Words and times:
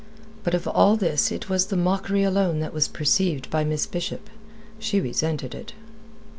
But 0.43 0.55
of 0.55 0.67
all 0.67 0.97
this 0.97 1.31
it 1.31 1.47
was 1.47 1.67
the 1.67 1.77
mockery 1.77 2.23
alone 2.23 2.59
that 2.59 2.73
was 2.73 2.87
perceived 2.87 3.51
by 3.51 3.63
Miss 3.63 3.85
Bishop; 3.85 4.31
she 4.79 4.99
resented 4.99 5.53
it. 5.53 5.73